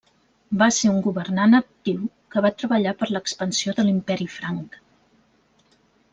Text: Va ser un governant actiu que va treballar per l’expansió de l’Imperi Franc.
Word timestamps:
Va 0.59 0.67
ser 0.77 0.89
un 0.93 1.03
governant 1.07 1.53
actiu 1.57 2.07
que 2.35 2.43
va 2.47 2.51
treballar 2.63 2.95
per 3.03 3.11
l’expansió 3.17 3.77
de 3.81 3.87
l’Imperi 3.91 4.29
Franc. 4.39 4.81